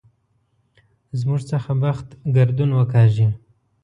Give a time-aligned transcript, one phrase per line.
[1.19, 3.27] زموږ څخه بخت ګردون وکاږي.